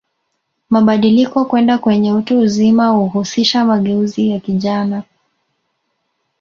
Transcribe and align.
Mabadiliko 0.69 1.45
kwenda 1.45 1.77
kwenye 1.77 2.13
utu 2.13 2.39
uzima 2.39 2.87
huhusisha 2.87 3.65
mageuzi 3.65 4.29
ya 4.29 4.39
kijana 4.39 5.03